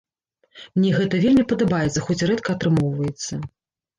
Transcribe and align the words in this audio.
Мне 0.77 0.93
гэта 0.99 1.19
вельмі 1.25 1.43
падабаецца, 1.51 2.03
хоць 2.05 2.17
і 2.23 2.29
рэдка 2.31 2.57
атрымоўваецца. 2.57 3.41